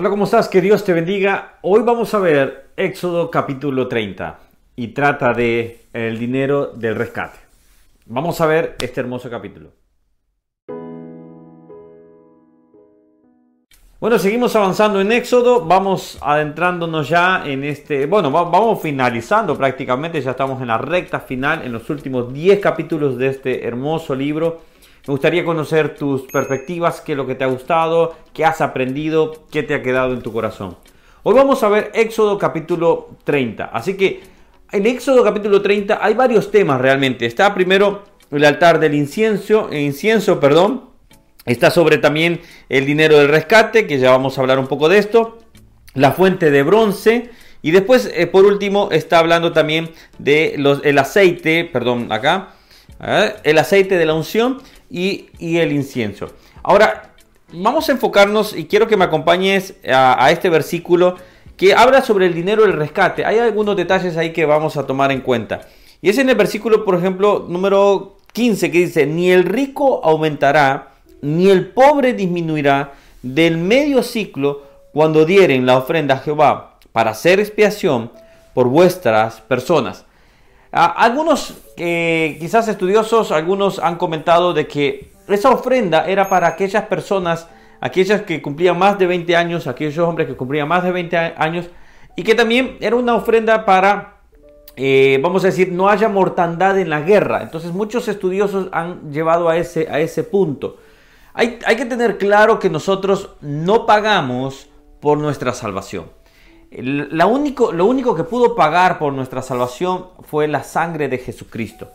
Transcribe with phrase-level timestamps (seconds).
[0.00, 0.48] Hola, ¿cómo estás?
[0.48, 1.58] Que Dios te bendiga.
[1.60, 4.38] Hoy vamos a ver Éxodo capítulo 30
[4.74, 7.38] y trata de el dinero del rescate.
[8.06, 9.72] Vamos a ver este hermoso capítulo.
[14.00, 20.30] Bueno, seguimos avanzando en Éxodo, vamos adentrándonos ya en este, bueno, vamos finalizando prácticamente, ya
[20.30, 24.62] estamos en la recta final, en los últimos 10 capítulos de este hermoso libro
[25.06, 29.46] me gustaría conocer tus perspectivas, qué es lo que te ha gustado, qué has aprendido,
[29.50, 30.76] qué te ha quedado en tu corazón.
[31.22, 33.64] Hoy vamos a ver Éxodo capítulo 30.
[33.64, 34.20] Así que
[34.70, 37.24] en Éxodo capítulo 30 hay varios temas realmente.
[37.24, 40.90] Está primero el altar del incienso, incienso, perdón.
[41.46, 44.98] Está sobre también el dinero del rescate, que ya vamos a hablar un poco de
[44.98, 45.38] esto.
[45.94, 47.30] La fuente de bronce.
[47.62, 50.54] Y después, eh, por último, está hablando también de
[50.84, 52.54] el aceite, perdón, acá,
[53.00, 54.58] el aceite de la unción
[54.90, 56.28] y, el incienso.
[56.62, 57.14] Ahora,
[57.52, 61.16] vamos a enfocarnos y quiero que me acompañes a, este versículo
[61.56, 63.24] que habla sobre el dinero del rescate.
[63.24, 65.60] Hay algunos detalles ahí que vamos a tomar en cuenta.
[66.02, 70.94] Y es en el versículo, por ejemplo, número 15 que dice, ni el rico aumentará,
[71.20, 72.92] ni el pobre disminuirá
[73.22, 78.10] del medio ciclo cuando dieren la ofrenda a Jehová para hacer expiación
[78.54, 80.06] por vuestras personas.
[80.72, 86.84] Ah, algunos eh, quizás estudiosos, algunos han comentado de que esa ofrenda era para aquellas
[86.84, 87.48] personas,
[87.80, 91.70] aquellas que cumplían más de 20 años, aquellos hombres que cumplían más de 20 años,
[92.14, 94.18] y que también era una ofrenda para,
[94.76, 97.42] eh, vamos a decir, no haya mortandad en la guerra.
[97.42, 100.76] Entonces muchos estudiosos han llevado a ese, a ese punto.
[101.34, 104.68] Hay, hay que tener claro que nosotros no pagamos
[105.00, 106.19] por nuestra salvación
[106.72, 111.88] único, lo único que pudo pagar por nuestra salvación fue la sangre de Jesucristo.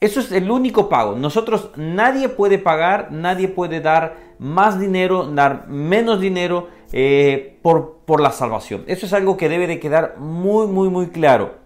[0.00, 1.14] Eso es el único pago.
[1.14, 8.20] Nosotros nadie puede pagar, nadie puede dar más dinero, dar menos dinero eh, por, por,
[8.20, 8.84] la salvación.
[8.86, 11.60] Eso es algo que debe de quedar muy, muy, muy claro.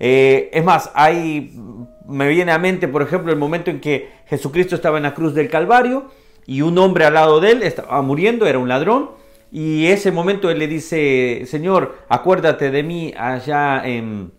[0.00, 1.52] Eh, es más, hay,
[2.06, 5.34] me viene a mente, por ejemplo, el momento en que Jesucristo estaba en la cruz
[5.34, 6.06] del Calvario
[6.46, 9.10] y un hombre al lado de él estaba muriendo, era un ladrón.
[9.50, 14.32] Y ese momento él le dice, Señor, acuérdate de mí allá en,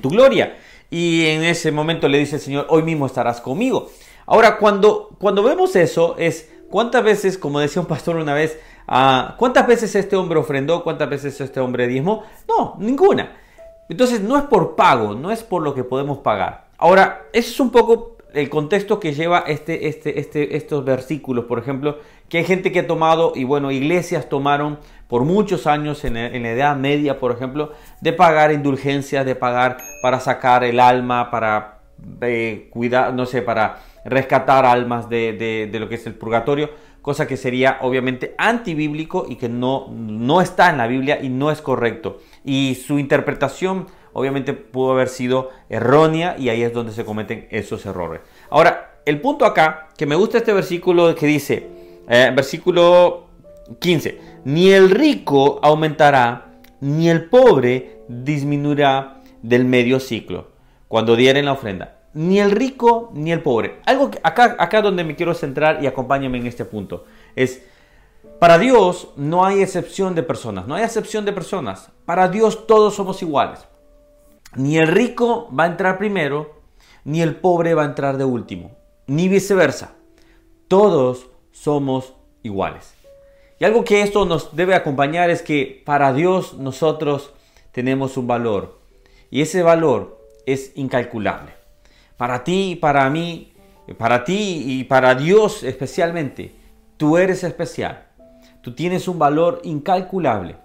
[0.00, 0.56] tu gloria.
[0.90, 3.90] Y en ese momento le dice Señor, hoy mismo estarás conmigo.
[4.26, 8.58] Ahora, cuando, cuando vemos eso, es cuántas veces, como decía un pastor una vez,
[8.88, 10.82] ah, ¿cuántas veces este hombre ofrendó?
[10.82, 12.24] ¿Cuántas veces este hombre diezmó?
[12.48, 13.36] No, ninguna.
[13.88, 16.68] Entonces no es por pago, no es por lo que podemos pagar.
[16.78, 21.58] Ahora, eso es un poco el contexto que lleva este, este, este, estos versículos, por
[21.58, 24.78] ejemplo, que hay gente que ha tomado, y bueno, iglesias tomaron
[25.08, 30.20] por muchos años en, la Edad Media, por ejemplo, de pagar indulgencias, de pagar para
[30.20, 31.80] sacar el alma, para
[32.22, 36.70] eh, cuidar, no sé, para rescatar almas de, de, lo que es el purgatorio,
[37.02, 41.50] cosa que sería obviamente antibíblico y que no, no está en la Biblia y no
[41.50, 42.18] es correcto.
[42.44, 47.84] Y su interpretación obviamente pudo haber sido errónea y ahí es donde se cometen esos
[47.84, 48.22] errores.
[48.48, 51.68] Ahora, el punto acá, que me gusta este versículo que dice,
[52.08, 53.26] eh, versículo
[53.78, 60.48] 15, ni el rico aumentará, ni el pobre disminuirá del medio ciclo,
[60.88, 61.98] cuando dieren la ofrenda.
[62.14, 63.80] Ni el rico ni el pobre.
[63.84, 67.04] Algo acá, acá donde me quiero centrar y acompáñame en este punto.
[67.34, 67.62] Es,
[68.38, 71.90] para Dios no hay excepción de personas, no hay excepción de personas.
[72.04, 73.66] Para Dios todos somos iguales.
[74.56, 76.60] Ni el rico va a entrar primero,
[77.04, 78.70] ni el pobre va a entrar de último,
[79.06, 79.94] ni viceversa.
[80.68, 82.94] Todos somos iguales.
[83.58, 87.32] Y algo que esto nos debe acompañar es que para Dios nosotros
[87.72, 88.80] tenemos un valor.
[89.30, 91.52] Y ese valor es incalculable.
[92.16, 93.52] Para ti y para mí,
[93.98, 96.52] para ti y para Dios especialmente,
[96.96, 98.06] tú eres especial.
[98.62, 100.56] Tú tienes un valor incalculable.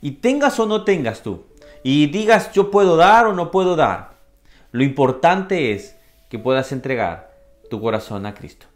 [0.00, 1.44] Y tengas o no tengas tú
[1.90, 4.10] y digas yo puedo dar o no puedo dar.
[4.72, 5.96] Lo importante es
[6.28, 7.32] que puedas entregar
[7.70, 8.66] tu corazón a Cristo.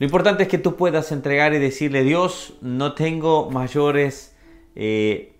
[0.00, 4.34] Lo importante es que tú puedas entregar y decirle, Dios, no tengo mayores
[4.74, 5.36] eh,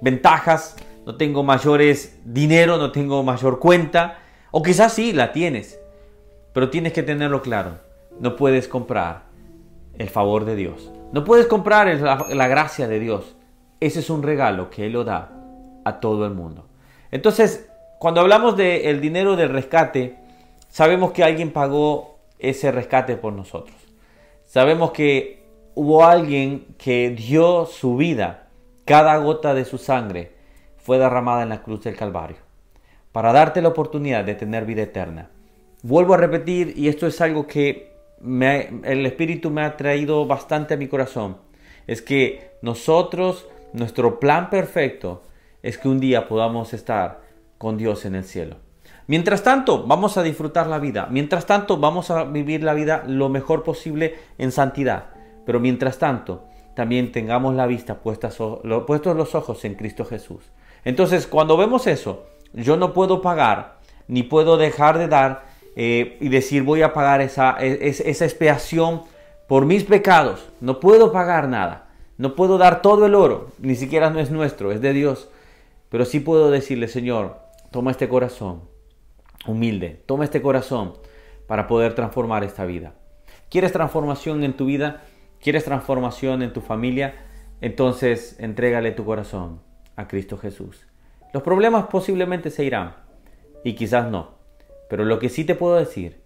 [0.00, 0.74] ventajas,
[1.06, 4.18] no tengo mayores dinero, no tengo mayor cuenta,
[4.50, 5.78] o quizás sí la tienes,
[6.52, 7.78] pero tienes que tenerlo claro,
[8.18, 9.26] no puedes comprar
[9.96, 13.36] el favor de Dios, no puedes comprar la, la gracia de Dios.
[13.78, 15.43] Ese es un regalo que Él lo da
[15.84, 16.66] a todo el mundo.
[17.10, 20.16] Entonces, cuando hablamos del dinero del rescate,
[20.68, 23.76] sabemos que alguien pagó ese rescate por nosotros.
[24.44, 25.44] Sabemos que
[25.74, 28.48] hubo alguien que dio su vida,
[28.84, 30.32] cada gota de su sangre
[30.76, 32.36] fue derramada en la cruz del Calvario,
[33.12, 35.30] para darte la oportunidad de tener vida eterna.
[35.82, 37.92] Vuelvo a repetir, y esto es algo que
[38.22, 41.38] el Espíritu me ha traído bastante a mi corazón,
[41.86, 45.22] es que nosotros, nuestro plan perfecto
[45.64, 47.22] es que un día podamos estar
[47.56, 48.56] con Dios en el cielo.
[49.06, 51.08] Mientras tanto, vamos a disfrutar la vida.
[51.10, 55.06] Mientras tanto, vamos a vivir la vida lo mejor posible en santidad.
[55.46, 56.44] Pero mientras tanto,
[56.74, 58.28] también tengamos la vista puesta,
[58.86, 60.44] puestos los ojos en Cristo Jesús.
[60.84, 65.46] Entonces, cuando vemos eso, yo no puedo pagar, ni puedo dejar de dar
[65.76, 69.00] eh, y decir voy a pagar esa, e, esa expiación
[69.48, 70.44] por mis pecados.
[70.60, 71.86] No puedo pagar nada.
[72.18, 73.48] No puedo dar todo el oro.
[73.60, 75.30] Ni siquiera no es nuestro, es de Dios.
[75.94, 77.38] Pero sí puedo decirle, Señor,
[77.70, 78.62] toma este corazón
[79.46, 80.02] humilde.
[80.06, 80.94] Toma este corazón
[81.46, 82.94] para poder transformar esta vida.
[83.48, 85.04] ¿Quieres transformación en tu vida?
[85.40, 87.14] ¿Quieres transformación en tu familia?
[87.60, 89.60] Entonces entrégale tu corazón
[89.94, 90.84] a Cristo Jesús.
[91.32, 92.96] Los problemas posiblemente se irán
[93.62, 94.34] y quizás no.
[94.90, 96.22] Pero lo que sí te puedo decir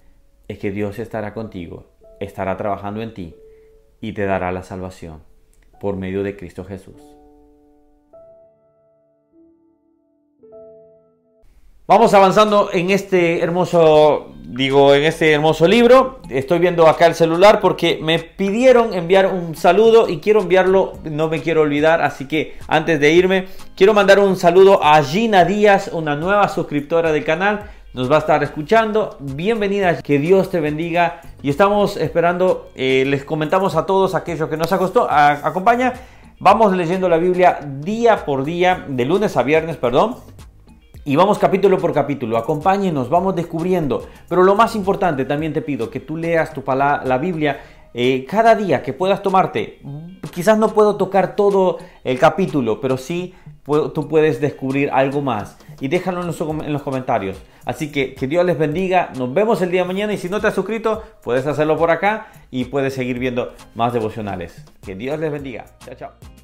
[0.49, 1.91] es que Dios estará contigo,
[2.21, 3.37] estará trabajando en ti
[4.01, 5.25] y te dará la salvación
[5.79, 7.19] por medio de Cristo Jesús.
[11.91, 16.21] Vamos avanzando en este hermoso, digo, en este hermoso libro.
[16.29, 21.29] Estoy viendo acá el celular porque me pidieron enviar un saludo y quiero enviarlo, no
[21.31, 25.89] me quiero olvidar, así que antes de irme, quiero mandar un saludo a Gina Díaz,
[25.91, 27.71] una nueva suscriptora del canal.
[27.95, 29.17] Nos va a estar escuchando.
[29.21, 31.23] Bienvenida, que Dios te bendiga.
[31.41, 35.95] Y estamos esperando, eh, les comentamos a todos aquellos que nos acostó, a, acompaña.
[36.39, 40.17] Vamos leyendo la Biblia día por día, de lunes a viernes, perdón
[41.09, 44.07] y vamos capítulo por capítulo, acompáñenos, vamos descubriendo.
[44.29, 47.61] Pero lo más importante, también te pido que tú leas tu la Biblia
[47.95, 49.81] eh, cada día, que puedas tomarte.
[50.31, 53.35] Quizás no puedo tocar todo el capítulo, pero sí
[53.65, 55.57] tú puedes descubrir algo más.
[55.81, 57.39] Y déjalo en los, en los comentarios.
[57.65, 59.11] Así que que Dios les bendiga.
[59.17, 60.13] Nos vemos el día de mañana.
[60.13, 63.95] Y si no te has suscrito, puedes hacerlo por acá y puedes seguir viendo más
[63.95, 64.63] devocionales.
[64.85, 65.65] Que Dios les bendiga.
[65.87, 66.38] Chao, chao.